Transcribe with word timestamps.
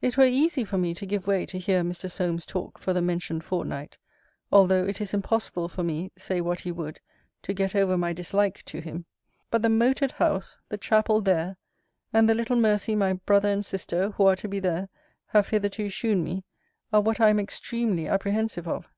It 0.00 0.16
were 0.16 0.24
easy 0.24 0.62
for 0.62 0.78
me 0.78 0.94
to 0.94 1.04
give 1.04 1.26
way 1.26 1.44
to 1.46 1.58
hear 1.58 1.82
Mr. 1.82 2.08
Solmes 2.08 2.46
talk 2.46 2.78
for 2.78 2.92
the 2.92 3.02
mentioned 3.02 3.42
fortnight, 3.42 3.98
although 4.52 4.84
it 4.86 5.00
is 5.00 5.12
impossible 5.12 5.68
for 5.68 5.82
me, 5.82 6.12
say 6.16 6.40
what 6.40 6.60
he 6.60 6.70
would, 6.70 7.00
to 7.42 7.52
get 7.52 7.74
over 7.74 7.98
my 7.98 8.12
dislike 8.12 8.64
to 8.66 8.80
him. 8.80 9.04
But 9.50 9.62
the 9.62 9.68
moated 9.68 10.12
house, 10.12 10.60
the 10.68 10.78
chapel 10.78 11.20
there, 11.20 11.56
and 12.12 12.28
the 12.30 12.36
little 12.36 12.54
mercy 12.54 12.94
my 12.94 13.14
brother 13.14 13.48
and 13.48 13.66
sister, 13.66 14.10
who 14.10 14.26
are 14.26 14.36
to 14.36 14.46
be 14.46 14.60
there, 14.60 14.90
have 15.30 15.48
hitherto 15.48 15.88
shewn 15.88 16.22
me, 16.22 16.44
are 16.92 17.00
what 17.00 17.18
I 17.18 17.28
am 17.30 17.40
extremely 17.40 18.06
apprehensive 18.06 18.68
of. 18.68 18.88